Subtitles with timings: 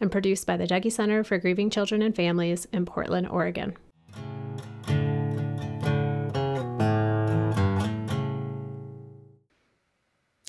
[0.00, 3.76] and produced by the Dougy Center for Grieving Children and Families in Portland, Oregon.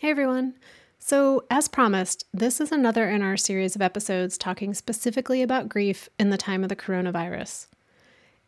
[0.02, 0.54] Hey everyone.
[1.00, 6.10] So, as promised, this is another in our series of episodes talking specifically about grief
[6.20, 7.68] in the time of the coronavirus.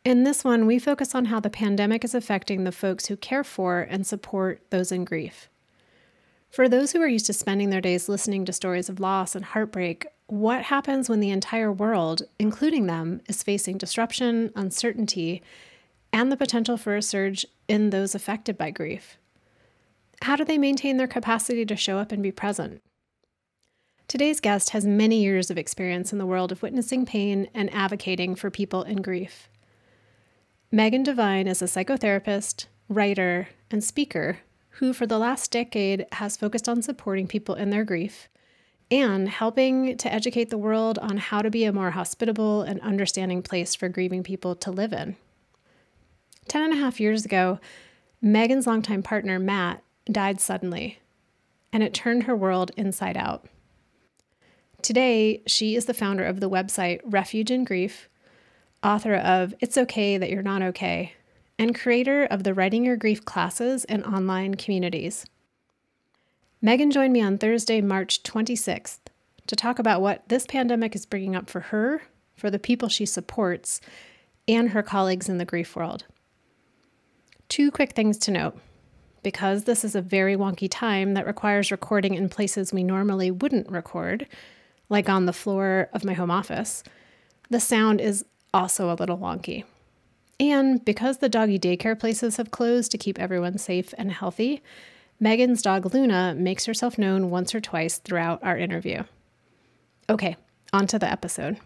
[0.06, 3.44] In this one, we focus on how the pandemic is affecting the folks who care
[3.44, 5.50] for and support those in grief.
[6.50, 9.46] For those who are used to spending their days listening to stories of loss and
[9.46, 15.44] heartbreak, what happens when the entire world, including them, is facing disruption, uncertainty,
[16.12, 19.18] and the potential for a surge in those affected by grief?
[20.24, 22.82] How do they maintain their capacity to show up and be present?
[24.08, 28.34] Today's guest has many years of experience in the world of witnessing pain and advocating
[28.34, 29.50] for people in grief.
[30.72, 34.40] Megan Devine is a psychotherapist, writer, and speaker
[34.80, 38.30] who, for the last decade, has focused on supporting people in their grief
[38.90, 43.42] and helping to educate the world on how to be a more hospitable and understanding
[43.42, 45.18] place for grieving people to live in.
[46.48, 47.60] Ten and a half years ago,
[48.22, 51.00] Megan's longtime partner, Matt, died suddenly,
[51.74, 53.46] and it turned her world inside out.
[54.82, 58.08] Today, she is the founder of the website Refuge in Grief,
[58.82, 61.14] author of It's Okay That You're Not Okay,
[61.60, 65.26] and creator of the Writing Your Grief classes and online communities.
[66.62, 69.00] Megan joined me on Thursday, March 26th,
[69.46, 72.04] to talk about what this pandemic is bringing up for her,
[72.34, 73.82] for the people she supports,
[74.48, 76.06] and her colleagues in the grief world.
[77.50, 78.58] Two quick things to note
[79.22, 83.70] because this is a very wonky time that requires recording in places we normally wouldn't
[83.70, 84.26] record,
[84.88, 86.84] like on the floor of my home office,
[87.50, 89.66] the sound is also a little wonky.
[90.40, 94.62] And because the doggy daycare places have closed to keep everyone safe and healthy,
[95.20, 99.04] Megan's dog Luna makes herself known once or twice throughout our interview.
[100.10, 100.38] Okay,
[100.72, 101.58] on to the episode.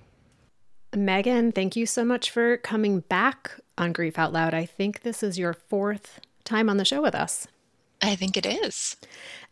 [0.95, 4.53] Megan, thank you so much for coming back on Grief Out Loud.
[4.53, 7.47] I think this is your fourth time on the show with us.
[8.01, 8.97] I think it is.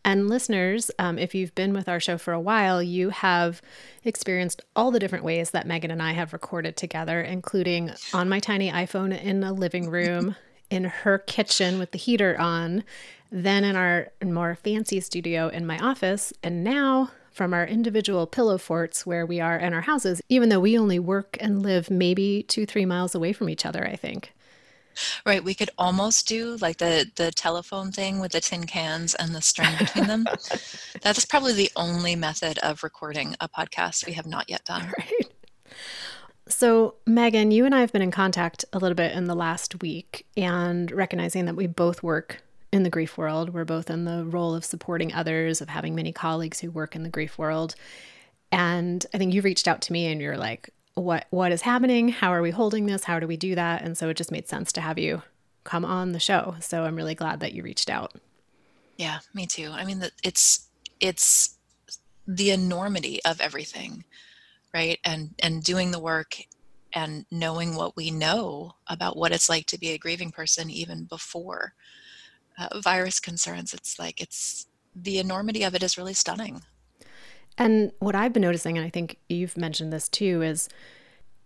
[0.04, 3.62] And listeners, um, if you've been with our show for a while, you have
[4.04, 8.40] experienced all the different ways that Megan and I have recorded together, including on my
[8.40, 10.36] tiny iPhone in a living room,
[10.72, 12.84] in her kitchen with the heater on,
[13.32, 18.58] then in our more fancy studio in my office, and now from our individual pillow
[18.58, 22.44] forts where we are in our houses, even though we only work and live maybe
[22.44, 24.34] two, three miles away from each other, I think.
[25.26, 29.34] Right, we could almost do like the the telephone thing with the tin cans and
[29.34, 30.26] the string between them.
[31.02, 34.92] That's probably the only method of recording a podcast we have not yet done.
[35.02, 35.32] Right.
[36.48, 39.82] So, Megan, you and I have been in contact a little bit in the last
[39.82, 42.44] week and recognizing that we both work
[42.74, 43.54] in the grief world.
[43.54, 47.04] We're both in the role of supporting others, of having many colleagues who work in
[47.04, 47.76] the grief world.
[48.52, 52.10] And I think you reached out to me and you're like, what what is happening?
[52.10, 53.06] How are we holding this?
[53.06, 53.82] How do we do that?
[53.82, 55.22] And so it just made sense to have you
[55.64, 56.56] come on the show.
[56.60, 58.14] So i'm really glad that you reached out.
[58.98, 59.72] Yeah me too.
[59.74, 60.68] I mean it's
[61.00, 61.58] it's
[62.28, 64.04] the enormity of everything
[64.74, 65.00] right?
[65.04, 66.38] And and doing the work
[66.94, 71.06] and knowing what we know about what it's like to be a grieving person even
[71.06, 71.74] before
[72.58, 76.62] uh, virus concerns it's like it's the enormity of it is really stunning
[77.58, 80.70] and what I've been noticing, and I think you've mentioned this too, is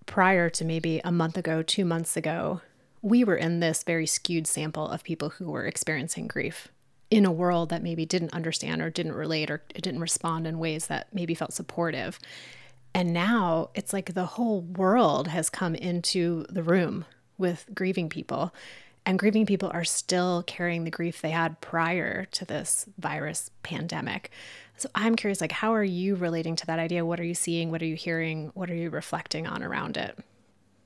[0.06, 2.62] prior to maybe a month ago, two months ago,
[3.02, 6.70] we were in this very skewed sample of people who were experiencing grief
[7.12, 10.88] in a world that maybe didn't understand or didn't relate or didn't respond in ways
[10.88, 12.20] that maybe felt supportive.
[12.94, 17.06] And now it's like the whole world has come into the room
[17.38, 18.54] with grieving people.
[19.06, 24.32] And grieving people are still carrying the grief they had prior to this virus pandemic.
[24.78, 27.06] So I'm curious, like, how are you relating to that idea?
[27.06, 27.72] What are you seeing?
[27.72, 28.52] What are you hearing?
[28.56, 30.18] What are you reflecting on around it?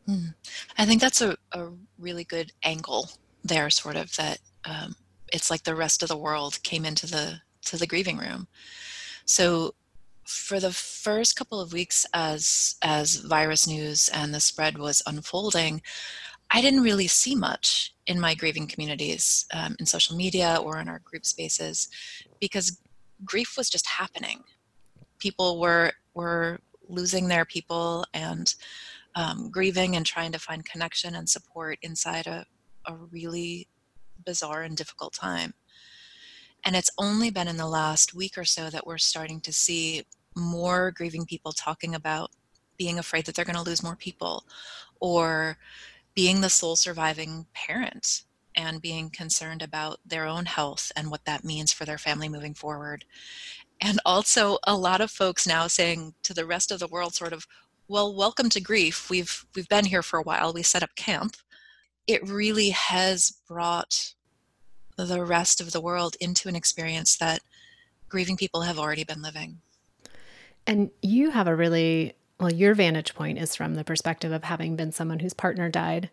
[0.08, 0.34] Mm.
[0.78, 3.10] I think that's a, a really good angle
[3.44, 4.96] there, sort of that um,
[5.32, 8.48] it's like the rest of the world came into the to the grieving room.
[9.26, 9.76] So
[10.26, 15.82] for the first couple of weeks as as virus news and the spread was unfolding,
[16.52, 20.90] I didn't really see much in my grieving communities um, in social media or in
[20.90, 21.90] our group spaces
[22.42, 22.82] because
[23.24, 24.44] grief was just happening.
[25.20, 28.56] People were were losing their people and
[29.16, 32.46] um, grieving and trying to find connection and support inside a,
[32.86, 33.68] a really
[34.26, 35.54] bizarre and difficult time.
[36.66, 40.04] And it's only been in the last week or so that we're starting to see
[40.36, 42.32] more grieving people talking about
[42.78, 44.46] being afraid that they're going to lose more people
[45.00, 45.58] or
[46.20, 48.24] being the sole surviving parent
[48.54, 52.54] and being concerned about their own health and what that means for their family moving
[52.54, 53.06] forward.
[53.80, 57.32] And also a lot of folks now saying to the rest of the world sort
[57.32, 57.48] of,
[57.88, 59.10] well, welcome to grief.
[59.10, 60.52] We've we've been here for a while.
[60.52, 61.38] We set up camp.
[62.06, 64.14] It really has brought
[64.98, 67.40] the rest of the world into an experience that
[68.10, 69.62] grieving people have already been living.
[70.68, 74.76] And you have a really well, your vantage point is from the perspective of having
[74.76, 76.10] been someone whose partner died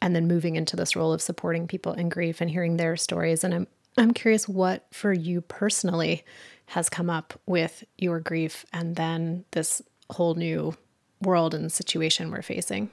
[0.00, 3.44] and then moving into this role of supporting people in grief and hearing their stories.
[3.44, 3.66] And I'm
[3.96, 6.24] I'm curious what for you personally
[6.66, 10.76] has come up with your grief and then this whole new
[11.20, 12.90] world and situation we're facing.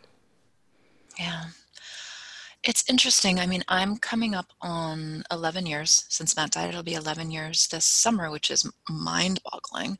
[1.19, 1.45] Yeah.
[2.63, 3.39] It's interesting.
[3.39, 6.69] I mean, I'm coming up on 11 years since Matt died.
[6.69, 9.99] It'll be 11 years this summer, which is mind boggling.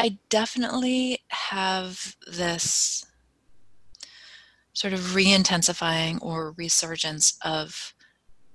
[0.00, 3.04] I definitely have this
[4.72, 7.92] sort of re intensifying or resurgence of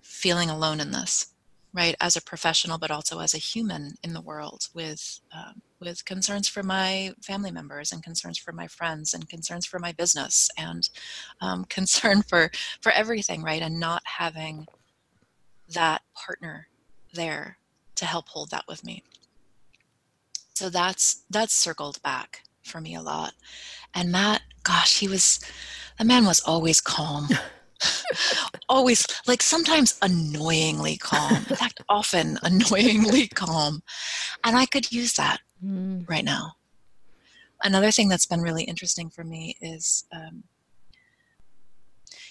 [0.01, 1.27] feeling alone in this
[1.71, 1.95] right?
[2.01, 6.47] As a professional but also as a human in the world with um, with concerns
[6.47, 10.89] for my family members and concerns for my friends and concerns for my business and
[11.41, 12.50] um, concern for
[12.81, 13.62] for everything right?
[13.62, 14.65] And not having
[15.69, 16.69] that partner
[17.13, 17.59] there
[17.98, 19.03] to help hold that with me
[20.55, 23.33] so that's that's circled back for me a lot.
[23.93, 25.39] And matt gosh he was
[25.97, 27.27] the man was always calm.
[28.69, 31.35] Always like sometimes annoyingly calm.
[31.35, 33.83] In fact often annoyingly calm.
[34.43, 36.09] And i could use that mm.
[36.09, 36.53] right now.
[37.63, 40.43] Another thing that's been really interesting for me is um,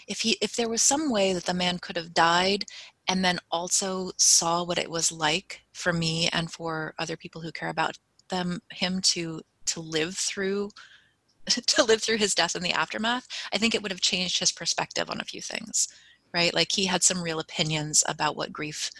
[0.06, 2.64] if he if there was some way that the man could have died
[3.08, 7.52] and then also saw what it was like for me and for other people who
[7.52, 7.98] care about
[8.34, 10.70] them him to to live through
[11.48, 14.52] to live through his death and the aftermath, I think it would have changed his
[14.52, 15.88] perspective on a few things,
[16.32, 16.54] right?
[16.54, 18.90] Like he had some real opinions about what grief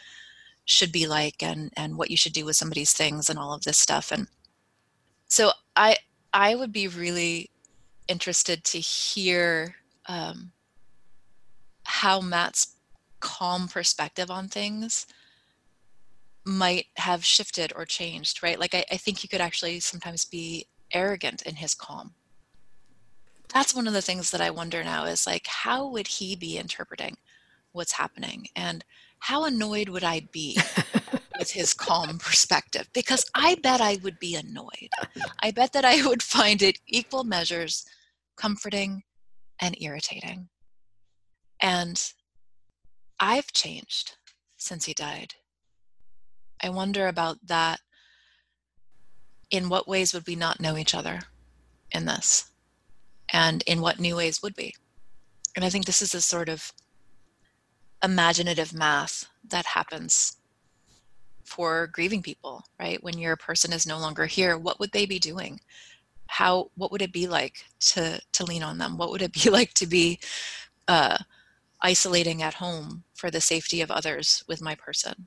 [0.66, 3.64] should be like and and what you should do with somebody's things and all of
[3.64, 4.12] this stuff.
[4.12, 4.28] And
[5.28, 5.96] so I
[6.32, 7.50] I would be really
[8.08, 9.76] interested to hear
[10.06, 10.52] um,
[11.84, 12.76] how Matt's
[13.20, 15.06] calm perspective on things
[16.44, 18.58] might have shifted or changed, right?
[18.58, 22.14] Like I, I think he could actually sometimes be arrogant in his calm
[23.54, 26.58] that's one of the things that I wonder now is like, how would he be
[26.58, 27.16] interpreting
[27.70, 28.48] what's happening?
[28.56, 28.84] And
[29.20, 30.58] how annoyed would I be
[31.38, 32.88] with his calm perspective?
[32.92, 34.90] Because I bet I would be annoyed.
[35.40, 37.84] I bet that I would find it equal measures
[38.36, 39.04] comforting
[39.60, 40.48] and irritating.
[41.62, 42.02] And
[43.20, 44.16] I've changed
[44.56, 45.34] since he died.
[46.62, 47.80] I wonder about that.
[49.50, 51.20] In what ways would we not know each other
[51.92, 52.50] in this?
[53.34, 54.74] and in what new ways would we?
[55.56, 56.72] And I think this is a sort of
[58.02, 60.36] imaginative math that happens
[61.44, 63.02] for grieving people, right?
[63.02, 65.60] When your person is no longer here, what would they be doing?
[66.28, 68.96] How what would it be like to to lean on them?
[68.96, 70.20] What would it be like to be
[70.86, 71.18] uh,
[71.82, 75.26] isolating at home for the safety of others with my person?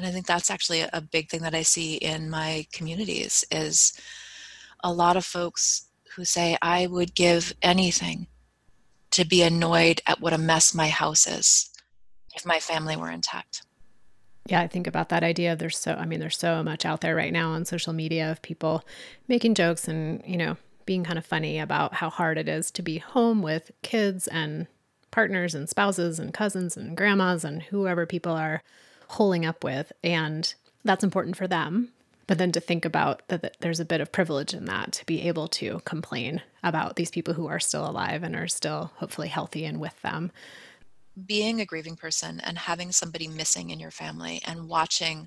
[0.00, 3.92] And I think that's actually a big thing that I see in my communities is
[4.82, 8.26] a lot of folks who say, I would give anything
[9.10, 11.68] to be annoyed at what a mess my house is
[12.34, 13.66] if my family were intact.
[14.46, 15.54] Yeah, I think about that idea.
[15.54, 18.40] There's so, I mean, there's so much out there right now on social media of
[18.40, 18.82] people
[19.28, 22.80] making jokes and, you know, being kind of funny about how hard it is to
[22.80, 24.66] be home with kids and
[25.10, 28.62] partners and spouses and cousins and grandmas and whoever people are
[29.10, 29.92] holding up with.
[30.02, 30.52] And
[30.84, 31.92] that's important for them
[32.30, 35.04] but then to think about that, that there's a bit of privilege in that to
[35.04, 39.26] be able to complain about these people who are still alive and are still hopefully
[39.26, 40.30] healthy and with them
[41.26, 45.26] being a grieving person and having somebody missing in your family and watching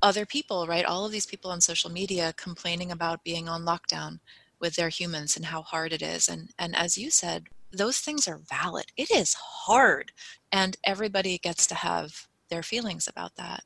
[0.00, 0.84] other people, right?
[0.84, 4.20] All of these people on social media complaining about being on lockdown
[4.60, 6.28] with their humans and how hard it is.
[6.28, 8.86] And and as you said, those things are valid.
[8.96, 10.12] It is hard.
[10.52, 13.64] And everybody gets to have their feelings about that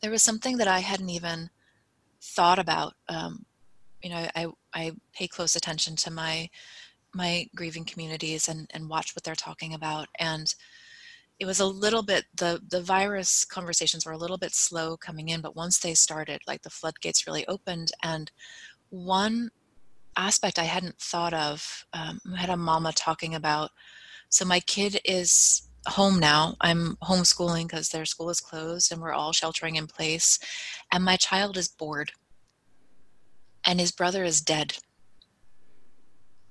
[0.00, 1.50] there was something that I hadn't even
[2.20, 2.94] thought about.
[3.08, 3.44] Um,
[4.02, 6.48] you know, I, I pay close attention to my
[7.16, 10.08] my grieving communities and, and watch what they're talking about.
[10.18, 10.52] And
[11.38, 15.30] it was a little bit the the virus conversations were a little bit slow coming
[15.30, 18.30] in but once they started like the floodgates really opened and
[18.90, 19.50] one
[20.16, 23.72] aspect i hadn't thought of um, I had a mama talking about
[24.28, 29.12] so my kid is home now i'm homeschooling because their school is closed and we're
[29.12, 30.38] all sheltering in place
[30.92, 32.12] and my child is bored
[33.66, 34.78] and his brother is dead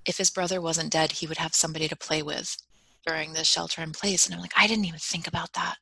[0.05, 2.57] if his brother wasn't dead he would have somebody to play with
[3.05, 4.25] during this shelter in place.
[4.25, 5.75] And I'm like, I didn't even think about that.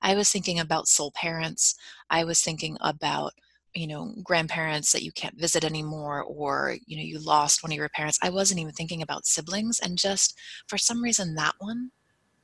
[0.00, 1.74] I was thinking about sole parents.
[2.10, 3.32] I was thinking about,
[3.74, 7.76] you know, grandparents that you can't visit anymore, or, you know, you lost one of
[7.76, 8.18] your parents.
[8.22, 9.78] I wasn't even thinking about siblings.
[9.78, 10.36] And just
[10.66, 11.90] for some reason, that one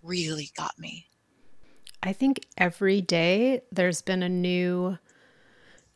[0.02, 1.06] really got me.
[2.02, 4.98] I think every day there's been a new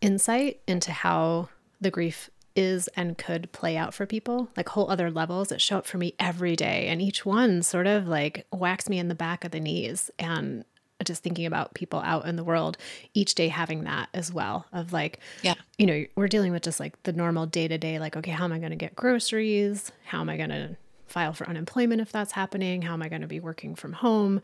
[0.00, 1.48] insight into how
[1.80, 5.78] the grief is and could play out for people, like whole other levels that show
[5.78, 6.88] up for me every day.
[6.88, 10.10] And each one sort of like whacks me in the back of the knees.
[10.18, 10.64] And
[11.04, 12.76] just thinking about people out in the world
[13.14, 16.78] each day having that as well of like yeah you know we're dealing with just
[16.78, 19.90] like the normal day to day like okay how am i going to get groceries
[20.04, 20.76] how am i going to
[21.12, 22.82] file for unemployment if that's happening?
[22.82, 24.40] How am i going to be working from home?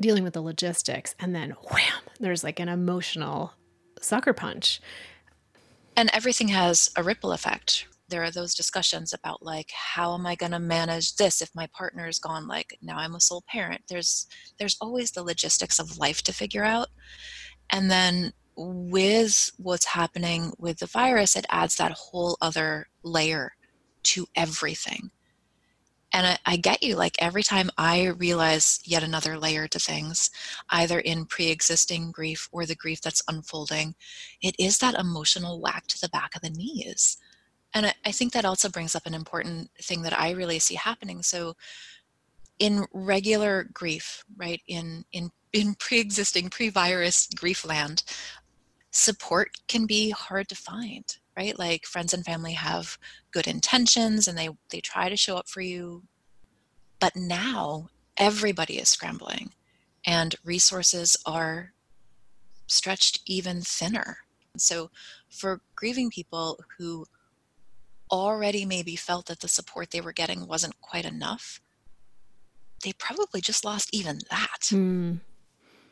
[0.00, 3.52] Dealing with the logistics and then wham there's like an emotional
[4.00, 4.80] sucker punch.
[5.96, 7.86] And everything has a ripple effect.
[8.08, 11.66] There are those discussions about like how am i going to manage this if my
[11.68, 12.48] partner is gone?
[12.48, 13.82] Like now i'm a sole parent.
[13.88, 14.26] There's
[14.58, 16.88] there's always the logistics of life to figure out.
[17.70, 23.52] And then with what's happening with the virus it adds that whole other layer
[24.02, 25.12] to everything
[26.12, 30.30] and I, I, get you like every time i realize yet another layer to things
[30.70, 33.94] either in pre-existing grief or the grief that's unfolding
[34.42, 37.16] it is that emotional whack to the back of the knees.
[37.74, 40.74] And I, I think that also brings up an important thing that i really see
[40.74, 41.22] happening.
[41.22, 41.54] So
[42.58, 48.02] in regular grief right in in in pre-existing pre-virus grief land
[48.90, 51.56] support can be hard to find right?
[51.56, 52.98] Like friends and family have
[53.30, 56.02] good intentions and they they try to show up for you.
[56.98, 59.52] But now everybody is scrambling
[60.04, 61.72] and resources are
[62.66, 64.18] stretched even thinner.
[64.56, 64.90] So
[65.30, 67.06] for grieving people who
[68.10, 71.60] already maybe felt that the support they were getting wasn't quite enough
[72.84, 74.60] they probably just lost even that.
[74.70, 75.20] Mm.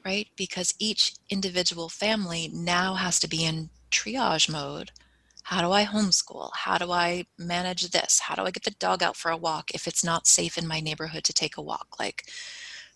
[0.05, 0.29] right?
[0.37, 4.93] Because each individual family now has to be in triage mode
[5.47, 6.51] how do I homeschool?
[6.57, 8.19] How do I manage this?
[8.19, 10.67] How do I get the dog out for a walk if it's not safe in
[10.67, 12.01] my neighborhood to take a walk?
[12.01, 12.25] Like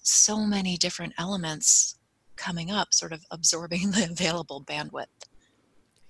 [0.02, 1.94] so many different elements
[2.34, 5.06] coming up, sort of absorbing the available bandwidth.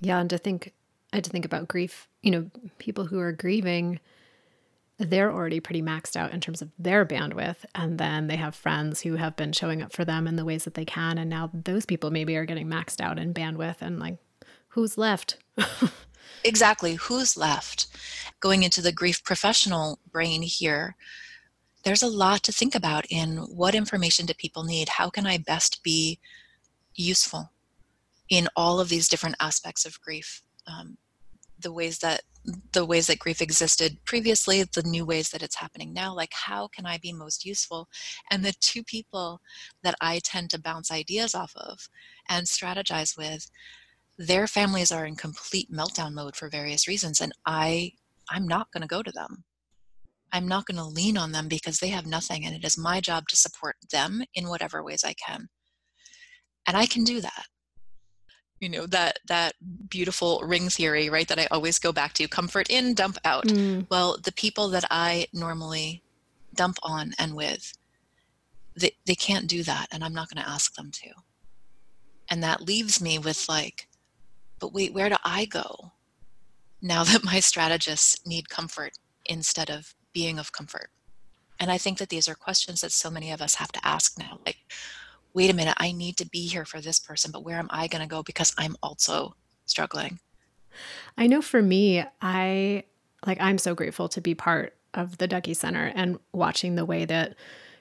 [0.01, 0.73] Yeah, and to think
[1.13, 4.01] I had to think about grief, you know, people who are grieving,
[4.97, 7.67] they're already pretty maxed out in terms of their bandwidth.
[7.75, 10.65] And then they have friends who have been showing up for them in the ways
[10.65, 11.19] that they can.
[11.19, 14.17] And now those people maybe are getting maxed out in bandwidth and like,
[14.69, 15.37] who's left?
[16.45, 16.95] exactly.
[16.95, 17.87] Who's left?
[18.41, 20.97] Going into the grief professional brain here
[21.85, 24.89] there's a lot to think about in what information do people need?
[24.89, 26.19] How can i best be
[26.95, 27.51] useful
[28.29, 30.43] in all of these different aspects of grief?
[30.67, 30.99] Um,
[31.59, 32.23] the ways that
[32.73, 36.67] the ways that grief existed previously the new ways that it's happening now like how
[36.69, 37.89] can i be most useful?
[38.31, 39.41] And the two people
[39.83, 41.89] that i tend to bounce ideas off of
[42.29, 43.51] and strategize with
[44.21, 47.91] their families are in complete meltdown mode for various reasons and i
[48.29, 49.45] i'm not going to go to them.
[50.33, 53.01] I'm not going to lean on them because they have nothing and it is my
[53.01, 55.49] job to support them in whatever ways i can.
[56.67, 57.47] And i can do that.
[58.61, 59.55] You know that that
[59.89, 63.47] beautiful ring theory right that i always go back to comfort in dump out.
[63.47, 63.87] Mm.
[63.91, 66.03] well the people that i normally
[66.55, 67.73] dump on and with
[68.77, 71.09] they, they can't do that and i'm not going to ask them to.
[72.31, 73.89] And that leaves me with like
[74.61, 75.93] but wait, where do I go
[76.81, 78.93] now that my strategists need comfort
[79.25, 80.91] instead of being of comfort?
[81.59, 84.19] And I think that these are questions that so many of us have to ask
[84.19, 84.39] now.
[84.47, 84.59] Like,
[85.35, 87.87] wait a minute, I need to be here for this person, but where am I
[87.87, 89.35] going to go because I'm also
[89.67, 90.21] struggling?
[91.19, 92.85] I know for me, I
[93.27, 97.05] like I'm so grateful to be part of the Dougy Center and watching the way
[97.05, 97.37] that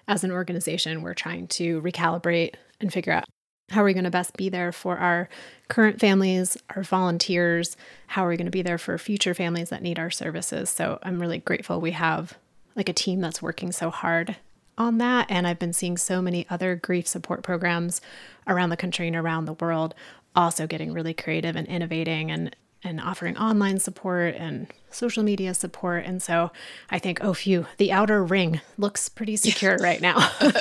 [0.07, 3.25] as an organization we're trying to recalibrate and figure out
[3.69, 5.29] how are we going to best be there for our
[5.67, 7.77] current families, our volunteers?
[8.07, 10.69] How are we going to be there for future families that need our services?
[10.69, 12.37] So I'm really grateful we have
[12.75, 14.37] like a team that's working so hard
[14.77, 15.27] on that.
[15.29, 18.01] And I've been seeing so many other grief support programs
[18.47, 19.93] around the country and around the world
[20.35, 22.31] also getting really creative and innovating.
[22.31, 26.05] And and offering online support and social media support.
[26.05, 26.51] And so
[26.89, 30.51] I think, oh, phew, the outer ring looks pretty secure right now from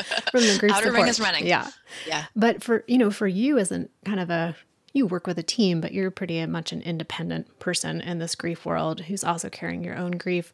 [0.40, 0.94] the grief outer support.
[0.94, 1.46] ring is running.
[1.46, 1.70] Yeah,
[2.06, 2.26] yeah.
[2.34, 4.56] But for you know, for you as a kind of a
[4.92, 8.64] you work with a team, but you're pretty much an independent person in this grief
[8.64, 10.52] world who's also carrying your own grief.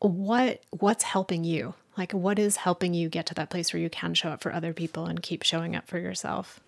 [0.00, 1.74] What what's helping you?
[1.96, 4.52] Like, what is helping you get to that place where you can show up for
[4.52, 6.58] other people and keep showing up for yourself?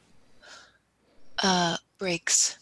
[1.42, 2.56] Uh, breaks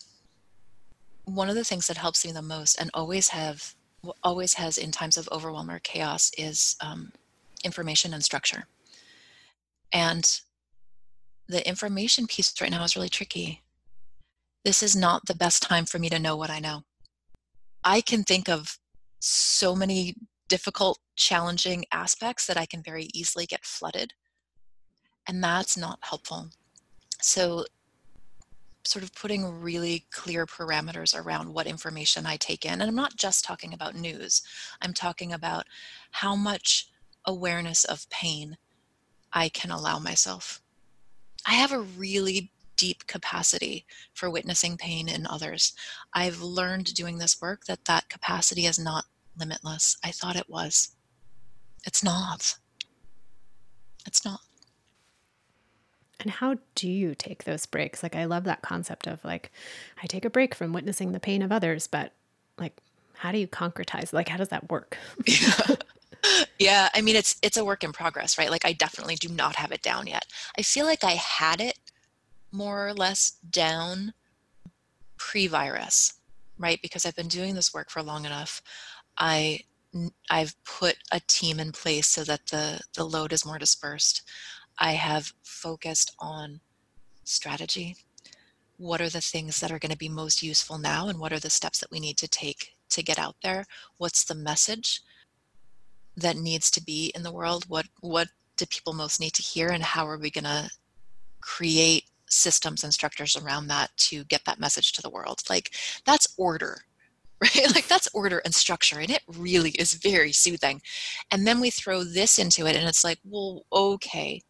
[1.24, 3.74] one of the things that helps me the most and always have
[4.22, 7.10] always has in times of overwhelm or chaos is um,
[7.64, 8.64] information and structure.
[9.94, 10.40] And
[11.48, 13.62] the information piece right now is really tricky.
[14.62, 16.82] This is not the best time for me to know what i know.
[17.82, 18.78] I can think of
[19.20, 20.16] so many
[20.48, 24.12] difficult challenging aspects that i can very easily get flooded
[25.26, 26.50] and that's not helpful.
[27.20, 27.64] So
[28.86, 32.72] sort of putting really clear parameters around what information I take in.
[32.72, 34.42] And I'm not just talking about news,
[34.82, 35.66] I'm talking about
[36.10, 36.88] how much
[37.24, 38.56] awareness of pain
[39.32, 40.60] I can allow myself.
[41.46, 45.72] I have a really deep capacity for witnessing pain in others.
[46.12, 49.04] I've learned doing this work that that capacity is not
[49.38, 49.96] limitless.
[50.04, 50.94] I thought it was.
[51.86, 52.56] It's not.
[54.06, 54.40] It's not.
[56.24, 58.02] And how do you take those breaks?
[58.02, 59.52] Like, I love that concept of like,
[60.02, 62.12] I take a break from witnessing the pain of others, but
[62.58, 62.72] like,
[63.12, 64.12] how do you concretize?
[64.12, 64.96] Like, how does that work?
[65.26, 65.76] yeah.
[66.58, 66.88] yeah.
[66.94, 68.50] I mean, it's, it's a work in progress, right?
[68.50, 70.24] Like, I definitely do not have it down yet.
[70.58, 71.78] I feel like I had it
[72.50, 74.14] more or less down
[75.18, 76.14] pre virus,
[76.58, 76.80] right?
[76.80, 78.62] Because I've been doing this work for long enough.
[79.18, 79.60] I,
[80.30, 84.22] I've put a team in place so that the, the load is more dispersed.
[84.78, 86.60] I have focused on
[87.24, 87.96] strategy.
[88.76, 91.38] What are the things that are going to be most useful now, and what are
[91.38, 93.66] the steps that we need to take to get out there?
[93.98, 95.00] What's the message
[96.16, 97.64] that needs to be in the world?
[97.68, 100.70] What what do people most need to hear, and how are we going to
[101.40, 105.40] create systems and structures around that to get that message to the world?
[105.48, 105.70] Like
[106.04, 106.82] that's order,
[107.40, 107.74] right?
[107.74, 110.82] like that's order and structure, and it really is very soothing.
[111.30, 114.40] And then we throw this into it, and it's like, well, okay,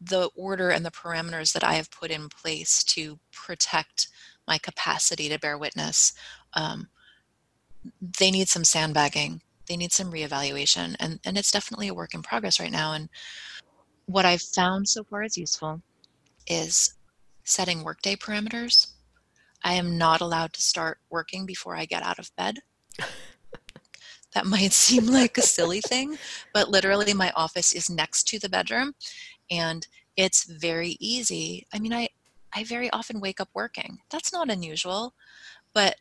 [0.00, 4.08] the order and the parameters that I have put in place to protect
[4.46, 6.12] my capacity to bear witness,
[6.54, 6.88] um,
[8.18, 9.42] they need some sandbagging.
[9.66, 12.92] They need some reevaluation, and and it's definitely a work in progress right now.
[12.92, 13.08] And
[14.06, 15.80] what I've found so far is useful
[16.46, 16.94] is
[17.44, 18.88] setting workday parameters.
[19.62, 22.58] I am not allowed to start working before I get out of bed.
[24.34, 26.18] that might seem like a silly thing,
[26.52, 28.94] but literally my office is next to the bedroom
[29.56, 29.86] and
[30.16, 31.66] it's very easy.
[31.72, 32.08] I mean, I
[32.54, 33.98] I very often wake up working.
[34.10, 35.14] That's not unusual,
[35.72, 35.96] but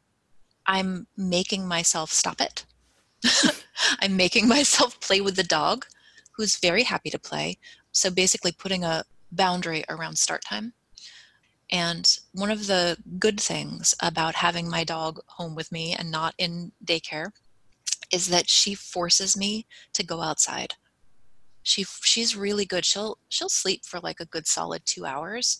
[0.67, 2.65] I'm making myself stop it.
[3.99, 5.85] I'm making myself play with the dog,
[6.35, 7.57] who's very happy to play.
[7.91, 10.73] So basically, putting a boundary around start time.
[11.71, 16.35] And one of the good things about having my dog home with me and not
[16.37, 17.31] in daycare
[18.11, 20.75] is that she forces me to go outside
[21.63, 22.85] she she's really good.
[22.85, 25.59] She'll she'll sleep for like a good solid two hours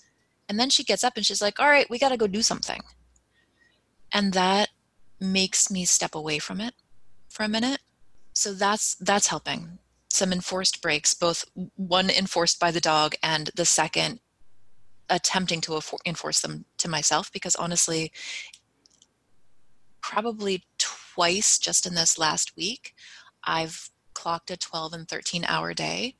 [0.49, 2.41] and then she gets up and she's like all right we got to go do
[2.41, 2.81] something.
[4.13, 4.69] And that
[5.19, 6.75] makes me step away from it
[7.29, 7.79] for a minute.
[8.33, 9.79] So that's that's helping.
[10.09, 14.19] Some enforced breaks both one enforced by the dog and the second
[15.09, 18.11] attempting to enforce them to myself because honestly
[20.01, 22.93] probably twice just in this last week
[23.43, 23.89] i've
[24.23, 26.15] clocked a 12 and 13 hour day.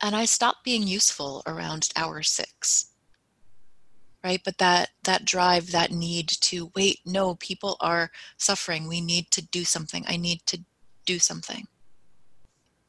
[0.00, 2.86] And I stopped being useful around hour six.
[4.24, 4.40] Right?
[4.42, 8.88] But that that drive, that need to wait, no, people are suffering.
[8.88, 10.04] We need to do something.
[10.08, 10.64] I need to
[11.04, 11.66] do something.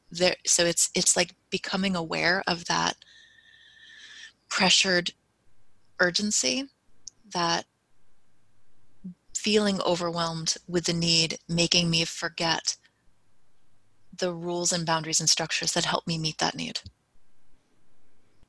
[0.09, 2.95] There so it's it's like becoming aware of that
[4.47, 5.11] pressured
[5.99, 6.69] urgency
[7.33, 7.65] that
[9.35, 12.77] feeling overwhelmed with the need making me forget
[14.17, 16.81] the rules and boundaries and structures that help me meet that need.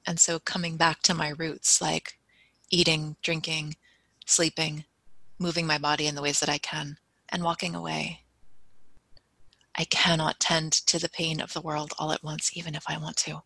[0.07, 2.19] And so coming back to my roots, like
[2.71, 3.77] eating, drinking,
[4.27, 4.85] sleeping,
[5.39, 6.99] moving my body in the ways that I can,
[7.31, 8.21] and walking away.
[9.77, 12.99] I cannot tend to the pain of the world all at once, even if I
[12.99, 13.43] want to.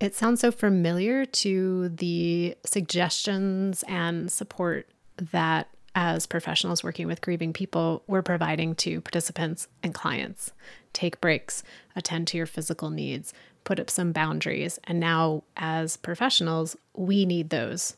[0.00, 7.52] It sounds so familiar to the suggestions and support that as professionals working with grieving
[7.52, 10.52] people, we're providing to participants and clients.
[10.92, 11.62] Take breaks,
[11.94, 14.78] attend to your physical needs, put up some boundaries.
[14.84, 17.96] And now, as professionals, we need those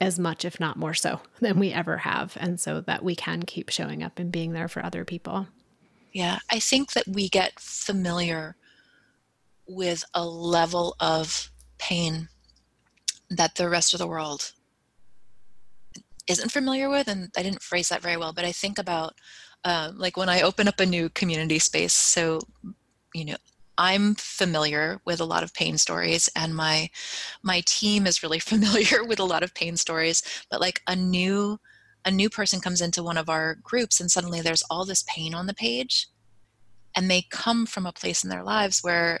[0.00, 2.36] as much, if not more so, than we ever have.
[2.40, 5.46] And so that we can keep showing up and being there for other people.
[6.12, 8.56] Yeah, I think that we get familiar
[9.68, 12.28] with a level of pain
[13.30, 14.52] that the rest of the world
[16.30, 17.08] isn't familiar with.
[17.08, 19.14] And I didn't phrase that very well, but I think about
[19.64, 21.92] um, like when I open up a new community space.
[21.92, 22.40] So,
[23.14, 23.36] you know,
[23.76, 26.90] I'm familiar with a lot of pain stories and my
[27.42, 31.58] my team is really familiar with a lot of pain stories, but like a new
[32.04, 35.34] a new person comes into one of our groups and suddenly there's all this pain
[35.34, 36.08] on the page
[36.96, 39.20] and they come from a place in their lives where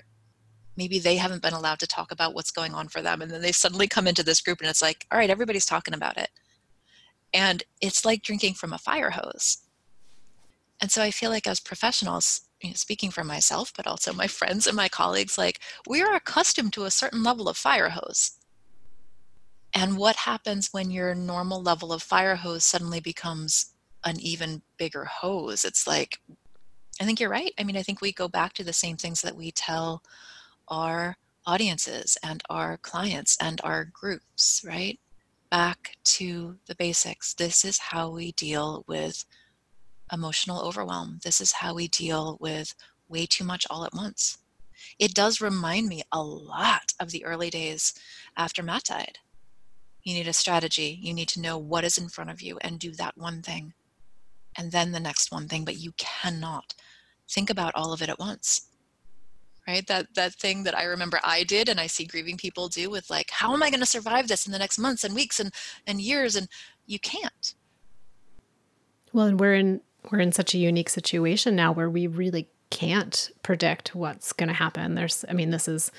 [0.76, 3.42] maybe they haven't been allowed to talk about what's going on for them and then
[3.42, 6.30] they suddenly come into this group and it's like all right everybody's talking about it
[7.32, 9.58] and it's like drinking from a fire hose
[10.80, 14.26] and so i feel like as professionals you know, speaking for myself, but also my
[14.38, 18.32] friends and my colleagues, like we are accustomed to a certain level of fire hose.
[19.74, 25.04] And what happens when your normal level of fire hose suddenly becomes an even bigger
[25.04, 25.64] hose?
[25.64, 26.18] It's like,
[27.00, 27.52] I think you're right.
[27.58, 30.02] I mean, I think we go back to the same things that we tell
[30.68, 31.16] our
[31.46, 34.98] audiences and our clients and our groups, right?
[35.50, 37.34] Back to the basics.
[37.34, 39.24] This is how we deal with
[40.12, 41.20] emotional overwhelm.
[41.24, 42.74] This is how we deal with
[43.08, 44.38] way too much all at once.
[44.98, 47.94] It does remind me a lot of the early days
[48.36, 49.18] after Matt died.
[50.02, 50.98] You need a strategy.
[51.02, 53.74] You need to know what is in front of you and do that one thing
[54.56, 56.74] and then the next one thing, but you cannot
[57.28, 58.69] think about all of it at once.
[59.70, 59.86] Right?
[59.86, 63.08] That that thing that I remember I did and I see grieving people do with
[63.08, 65.52] like, how am I going to survive this in the next months and weeks and,
[65.86, 66.36] and years?
[66.36, 66.48] And
[66.86, 67.54] you can't.
[69.12, 69.80] Well, and we're in
[70.10, 74.54] we're in such a unique situation now where we really can't predict what's going to
[74.54, 74.94] happen.
[74.94, 75.90] There's, I mean, this is,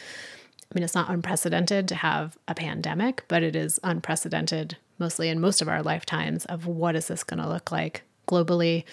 [0.63, 5.39] I mean, it's not unprecedented to have a pandemic, but it is unprecedented mostly in
[5.39, 8.85] most of our lifetimes of what is this going to look like globally,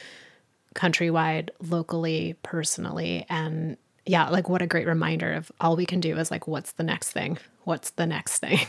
[0.75, 3.25] countrywide, locally, personally.
[3.29, 3.77] And
[4.09, 6.83] yeah, like what a great reminder of all we can do is like, what's the
[6.83, 7.38] next thing?
[7.64, 8.61] What's the next thing?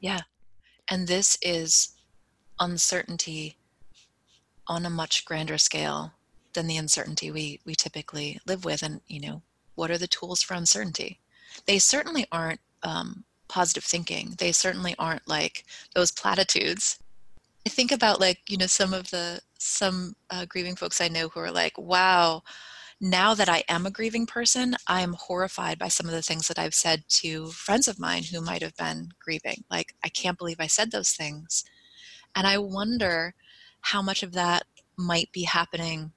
[0.00, 0.20] Yeah.
[0.90, 1.94] And this is
[2.60, 3.56] uncertainty
[4.66, 6.12] on a much grander scale
[6.52, 9.40] than the uncertainty we we typically live with and you know
[9.76, 11.20] what are the tools for uncertainty
[11.66, 16.98] they certainly aren't um, positive thinking they certainly aren't like those platitudes
[17.66, 21.28] i think about like you know some of the some uh, grieving folks i know
[21.28, 22.42] who are like wow
[23.04, 26.48] now that i am a grieving person i am horrified by some of the things
[26.48, 29.62] that i've said to friends of mine who might have been grieving.
[29.70, 31.64] Like i can't believe i said those things.
[32.34, 33.34] And i wonder
[33.82, 34.64] how much of that
[34.96, 36.12] might be happening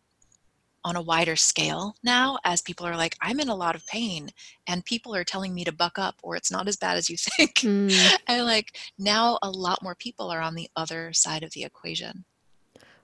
[0.85, 4.29] on a wider scale now as people are like i'm in a lot of pain
[4.65, 7.17] and people are telling me to buck up or it's not as bad as you
[7.37, 7.55] think.
[7.55, 8.17] Mm.
[8.27, 12.23] and like now a lot more people are on the other side of the equation.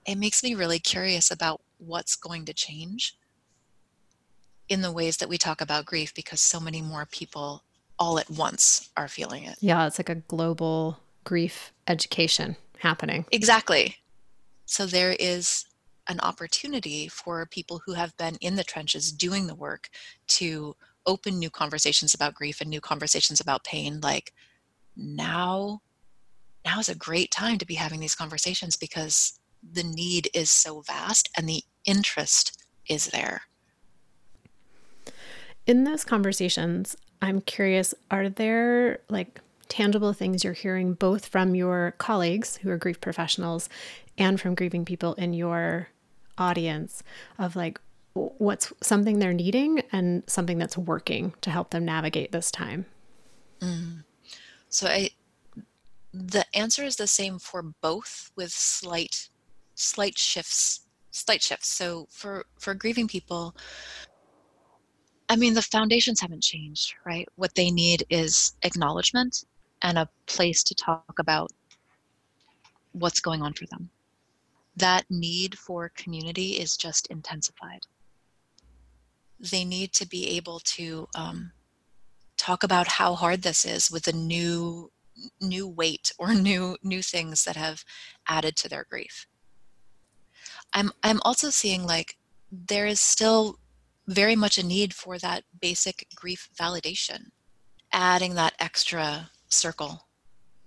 [0.06, 3.14] It makes me really curious about what's going to change
[4.68, 7.62] in the ways that we talk about grief because so many more people
[7.98, 9.56] all at once are feeling it.
[9.60, 13.24] Yeah it's like a global grief education happening.
[13.32, 13.96] Exactly.
[14.66, 15.66] So there is
[16.08, 19.88] an opportunity for people who have been in the trenches doing the work
[20.26, 20.74] to
[21.06, 24.32] open new conversations about grief and new conversations about pain like
[24.96, 25.80] now
[26.64, 29.38] now is a great time to be having these conversations because
[29.72, 33.42] the need is so vast and the interest is there
[35.66, 41.94] in those conversations i'm curious are there like tangible things you're hearing both from your
[41.98, 43.68] colleagues who are grief professionals
[44.18, 45.88] and from grieving people in your
[46.38, 47.02] audience
[47.38, 47.80] of like
[48.14, 52.86] what's something they're needing and something that's working to help them navigate this time
[53.60, 54.04] mm.
[54.68, 55.08] so i
[56.12, 59.28] the answer is the same for both with slight
[59.74, 63.56] slight shifts slight shifts so for for grieving people
[65.28, 69.44] i mean the foundations haven't changed right what they need is acknowledgement
[69.82, 71.50] and a place to talk about
[72.92, 73.90] what's going on for them
[74.76, 77.86] that need for community is just intensified.
[79.38, 81.52] They need to be able to um,
[82.36, 84.90] talk about how hard this is with a new
[85.40, 87.84] new weight or new new things that have
[88.28, 89.26] added to their grief.
[90.72, 92.16] I'm I'm also seeing like
[92.50, 93.58] there is still
[94.06, 97.30] very much a need for that basic grief validation,
[97.92, 100.06] adding that extra circle,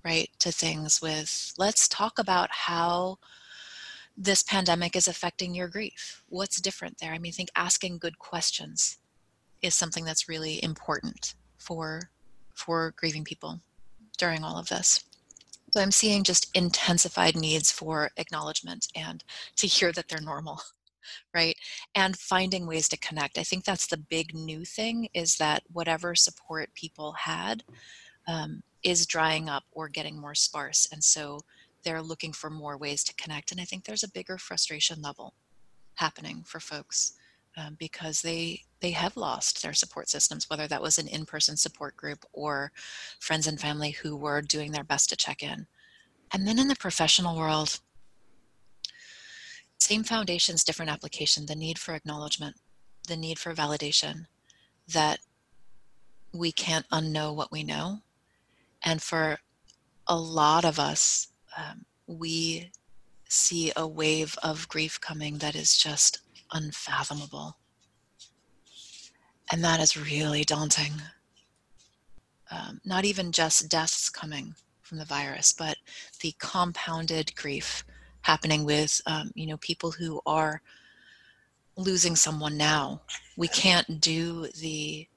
[0.04, 3.18] right, to things with let's talk about how
[4.18, 6.24] this pandemic is affecting your grief.
[6.28, 7.14] What's different there?
[7.14, 8.98] I mean, I think asking good questions
[9.62, 12.10] is something that's really important for
[12.56, 13.62] for grieving people
[14.18, 15.04] during all of this.
[15.72, 19.24] So I'm seeing just intensified needs for acknowledgement and
[19.58, 20.62] to hear that they're normal,
[21.34, 21.56] right?
[21.96, 23.38] And finding ways to connect.
[23.38, 27.64] I think that's the big new thing is that whatever support people had
[28.28, 30.88] um, is drying up or getting more sparse.
[30.92, 31.40] And so
[31.84, 33.52] they're looking for more ways to connect.
[33.52, 35.34] And I think there's a bigger frustration level
[35.96, 37.14] happening for folks
[37.58, 41.98] um, because they they have lost their support systems, whether that was an in-person support
[41.98, 42.72] group or
[43.20, 45.66] friends and family who were doing their best to check in.
[46.32, 47.80] And then in the professional world,
[49.88, 52.58] same foundations, different application, the need for acknowledgement,
[53.08, 54.26] the need for validation,
[54.86, 55.20] that
[56.34, 58.00] we can't unknow what we know.
[58.84, 59.40] And for
[60.06, 62.72] a lot of us, um, we
[63.30, 66.20] see a wave of grief coming that is just
[66.52, 67.58] unfathomable.
[69.50, 70.96] And that is really daunting.
[72.52, 75.78] Um, not even just deaths coming from the virus, but
[76.22, 77.86] the compounded grief
[78.22, 80.62] happening with, um, you know, people who are
[81.76, 83.02] losing someone now.
[83.38, 85.08] We can't do the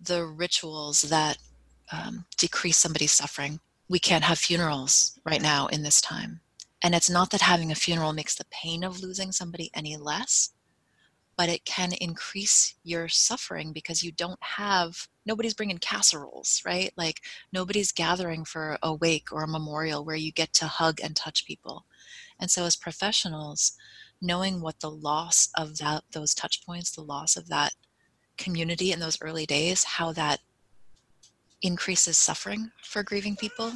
[0.00, 1.38] the rituals that
[1.90, 3.60] um, decrease somebody's suffering.
[3.88, 6.40] We can't have funerals right now in this time.
[6.82, 10.50] And it's not that having a funeral makes the pain of losing somebody any less,
[11.36, 17.20] but it can increase your suffering because you don't have nobody's bringing casseroles right like
[17.52, 21.46] nobody's gathering for a wake or a memorial where you get to hug and touch
[21.46, 21.84] people
[22.40, 23.72] and so as professionals
[24.20, 27.72] knowing what the loss of that those touch points the loss of that
[28.38, 30.40] community in those early days how that
[31.62, 33.72] increases suffering for grieving people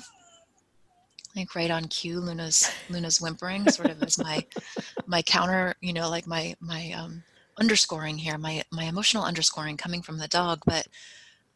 [1.37, 4.45] like right on cue luna's luna's whimpering sort of as my
[5.07, 7.23] my counter you know like my my um
[7.61, 10.63] underscoring here, my my emotional underscoring coming from the dog.
[10.67, 10.87] But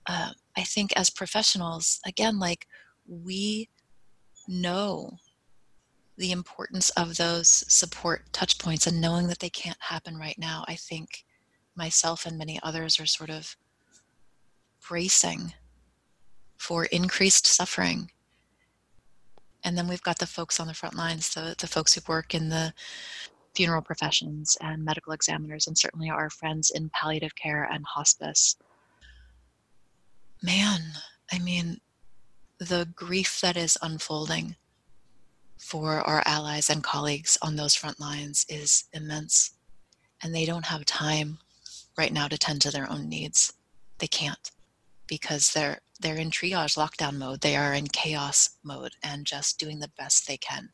[0.06, 2.66] uh, I think as professionals, again, like
[3.08, 3.70] we
[4.46, 5.16] know
[6.16, 10.64] the importance of those support touch points and knowing that they can't happen right now.
[10.68, 11.24] I think
[11.74, 13.56] myself and many others are sort of
[14.86, 15.54] bracing
[16.56, 18.10] for increased suffering.
[19.64, 22.34] And then we've got the folks on the front lines, the, the folks who work
[22.34, 22.72] in the
[23.54, 28.56] funeral professions and medical examiners, and certainly our friends in palliative care and hospice.
[30.42, 30.80] Man,
[31.32, 31.80] I mean,
[32.58, 34.56] the grief that is unfolding
[35.64, 39.52] for our allies and colleagues on those front lines is immense.
[40.22, 41.38] And they don't have time
[41.96, 43.54] right now to tend to their own needs.
[43.98, 44.50] They can't
[45.06, 47.40] because they're they're in triage lockdown mode.
[47.40, 50.68] They are in chaos mode and just doing the best they can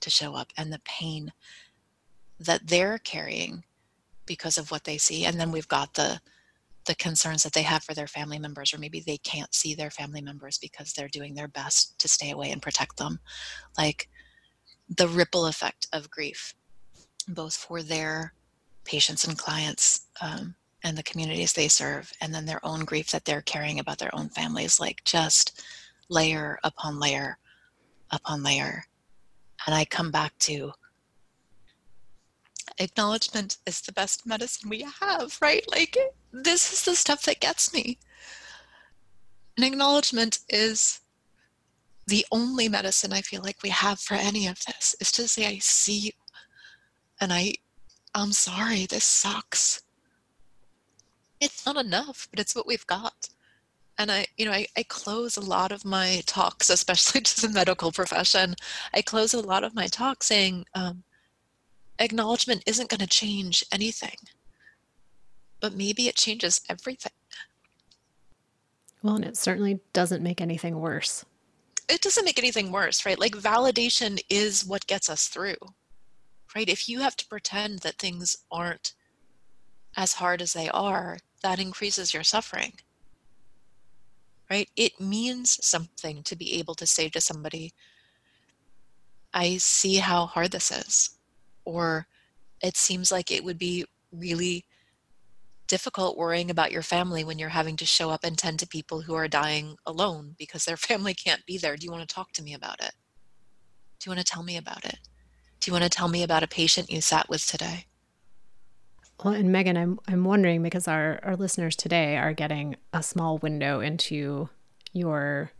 [0.00, 0.52] to show up.
[0.54, 1.32] And the pain
[2.38, 3.64] that they're carrying
[4.26, 6.20] because of what they see and then we've got the
[6.86, 9.90] the concerns that they have for their family members or maybe they can't see their
[9.90, 13.20] family members because they're doing their best to stay away and protect them
[13.76, 14.08] like
[14.96, 16.54] the ripple effect of grief
[17.28, 18.34] both for their
[18.84, 23.24] patients and clients um, and the communities they serve and then their own grief that
[23.24, 25.62] they're carrying about their own families like just
[26.08, 27.38] layer upon layer
[28.10, 28.84] upon layer
[29.66, 30.72] and i come back to
[32.80, 35.64] acknowledgement is the best medicine we have, right?
[35.70, 35.96] Like,
[36.32, 37.98] this is the stuff that gets me.
[39.56, 41.00] An acknowledgement is
[42.06, 45.46] the only medicine I feel like we have for any of this is to say,
[45.46, 46.12] I see you.
[47.20, 47.54] And I,
[48.14, 49.82] I'm sorry, this sucks.
[51.40, 53.28] It's not enough, but it's what we've got.
[53.98, 57.52] And I, you know, I, I close a lot of my talks, especially to the
[57.52, 58.54] medical profession.
[58.94, 61.04] I close a lot of my talks saying, um,
[61.98, 64.16] acknowledgement isn't going to change anything,
[65.60, 67.12] but maybe it changes everything.
[69.02, 71.24] Well, and it certainly doesn't make anything worse.
[71.88, 73.18] It doesn't make anything worse, right?
[73.18, 75.56] Like validation is what gets us through,
[76.54, 76.68] right?
[76.68, 78.94] If you have to pretend that things aren't
[79.96, 82.74] as hard as they are, that increases your suffering,
[84.50, 84.68] right?
[84.76, 87.72] It means something to be able to say to somebody,
[89.32, 91.18] I see how hard this is
[91.64, 92.06] or
[92.62, 94.64] it seems like it would be really
[95.70, 99.02] difficult worrying about your family when you're having to show up and tend to people
[99.02, 101.76] who are dying alone because their family can't be there.
[101.76, 102.92] Do you want to talk to me about it?
[104.00, 104.98] Do you want to tell me about it?
[105.60, 107.86] Do you want to tell me about a patient you sat with today?
[109.22, 113.38] Well, and Megan, I'm I'm wondering because our, our listeners today are getting a small
[113.38, 114.48] window into
[114.92, 115.52] your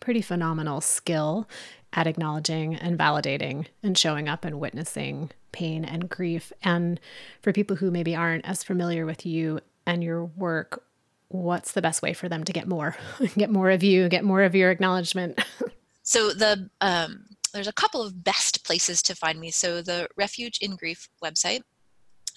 [0.00, 1.48] pretty phenomenal skill
[1.96, 6.52] at acknowledging and validating and showing up and witnessing pain and grief.
[6.62, 7.00] And
[7.40, 10.84] for people who maybe aren't as familiar with you and your work,
[11.28, 12.94] what's the best way for them to get more?
[13.36, 15.42] get more of you, get more of your acknowledgement?
[16.02, 19.50] so the um, there's a couple of best places to find me.
[19.50, 21.62] So the Refuge in Grief website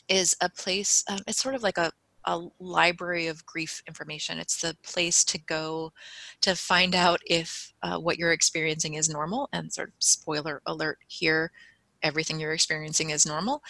[0.07, 1.03] is a place.
[1.09, 1.91] Um, it's sort of like a
[2.29, 4.37] a library of grief information.
[4.37, 5.91] It's the place to go
[6.41, 9.49] to find out if uh, what you're experiencing is normal.
[9.51, 11.51] And sort of spoiler alert here,
[12.03, 13.63] everything you're experiencing is normal.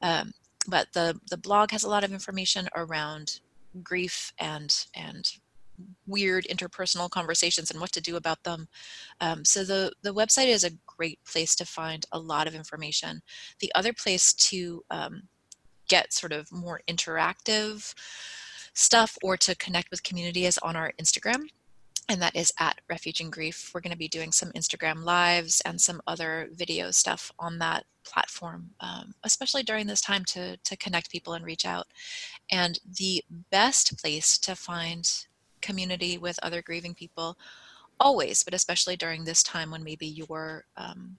[0.00, 0.32] Um,
[0.66, 3.40] but the the blog has a lot of information around
[3.82, 5.30] grief and and
[6.06, 8.66] weird interpersonal conversations and what to do about them.
[9.20, 13.20] Um, so the the website is a great place to find a lot of information.
[13.60, 15.28] The other place to um,
[15.88, 17.94] get sort of more interactive
[18.74, 21.48] stuff or to connect with community is on our Instagram
[22.08, 23.70] and that is at Refuge in Grief.
[23.74, 27.84] We're going to be doing some Instagram lives and some other video stuff on that
[28.04, 31.86] platform, um, especially during this time to, to connect people and reach out.
[32.50, 35.10] And the best place to find
[35.60, 37.36] community with other grieving people,
[37.98, 41.18] always, but especially during this time when maybe your um,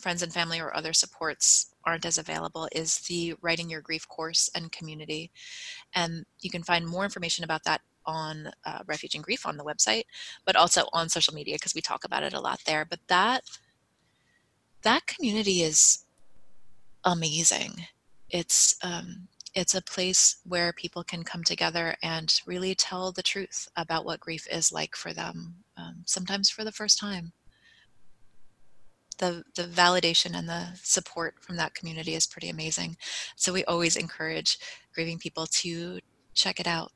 [0.00, 4.50] friends and family or other supports aren't as available, is the Writing Your Grief course
[4.54, 5.30] and community.
[5.94, 9.64] And you can find more information about that on uh, Refuge in Grief on the
[9.64, 10.04] website,
[10.44, 12.84] but also on social media because we talk about it a lot there.
[12.84, 13.44] But that
[14.82, 16.04] that community is
[17.04, 17.86] amazing.
[18.30, 23.68] It's um, it's a place where people can come together and really tell the truth
[23.76, 25.56] about what grief is like for them.
[25.76, 27.32] Um, sometimes for the first time.
[29.20, 32.96] The, the validation and the support from that community is pretty amazing.
[33.36, 34.58] So we always encourage
[34.94, 36.00] grieving people to
[36.34, 36.92] check it out.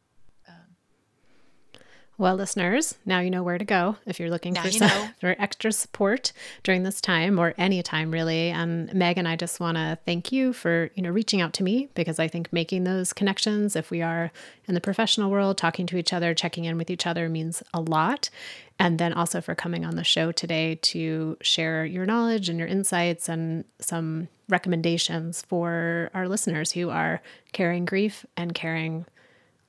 [2.16, 5.72] Well, listeners, now you know where to go if you're looking for, some, for extra
[5.72, 8.50] support during this time or any time really.
[8.50, 11.64] And Meg and I just want to thank you for you know reaching out to
[11.64, 14.30] me because I think making those connections, if we are
[14.68, 17.80] in the professional world, talking to each other, checking in with each other, means a
[17.80, 18.30] lot.
[18.78, 22.68] And then also for coming on the show today to share your knowledge and your
[22.68, 27.22] insights and some recommendations for our listeners who are
[27.52, 29.06] carrying grief and carrying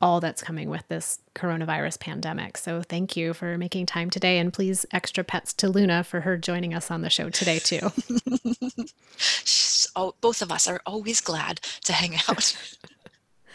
[0.01, 2.57] all that's coming with this coronavirus pandemic.
[2.57, 4.37] So thank you for making time today.
[4.39, 7.79] And please, extra pets to Luna for her joining us on the show today, too.
[9.95, 12.55] oh, both of us are always glad to hang out.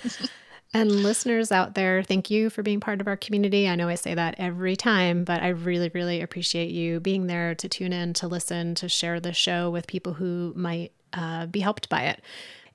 [0.75, 3.69] and listeners out there, thank you for being part of our community.
[3.69, 7.55] I know I say that every time, but I really, really appreciate you being there
[7.57, 11.61] to tune in, to listen, to share the show with people who might uh, be
[11.61, 12.23] helped by it.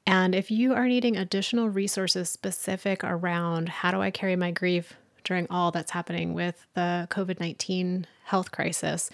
[0.08, 4.94] And if you are needing additional resources specific around how do I carry my grief
[5.24, 9.10] during all that's happening with the COVID 19 health crisis,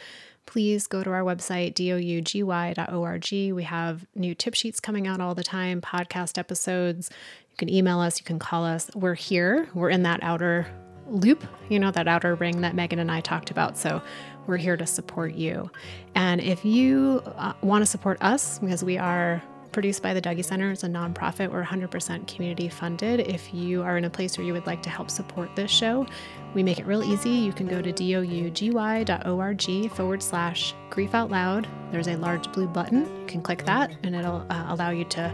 [0.45, 3.55] please go to our website, dougy.org.
[3.55, 7.09] We have new tip sheets coming out all the time, podcast episodes.
[7.51, 8.91] You can email us, you can call us.
[8.93, 10.67] We're here, we're in that outer
[11.07, 13.77] loop, you know, that outer ring that Megan and I talked about.
[13.77, 14.01] So
[14.47, 15.69] we're here to support you.
[16.15, 20.43] And if you uh, want to support us, because we are produced by the Dougy
[20.43, 20.71] Center.
[20.71, 21.51] It's a nonprofit.
[21.51, 23.21] We're 100% community funded.
[23.21, 26.05] If you are in a place where you would like to help support this show,
[26.53, 27.29] we make it real easy.
[27.29, 31.67] You can go to dougy.org forward slash grief out loud.
[31.91, 33.05] There's a large blue button.
[33.21, 35.33] You can click that and it'll uh, allow you to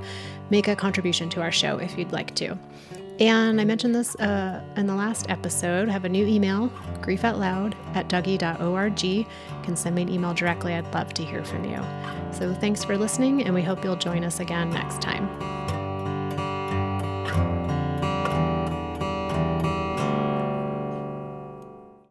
[0.50, 2.58] make a contribution to our show if you'd like to.
[3.20, 5.90] And I mentioned this uh, in the last episode.
[5.90, 6.70] I have a new email,
[7.02, 9.04] griefoutloud at dougy.org.
[9.04, 9.26] You
[9.64, 10.74] can send me an email directly.
[10.74, 11.82] I'd love to hear from you.
[12.32, 15.67] So thanks for listening, and we hope you'll join us again next time.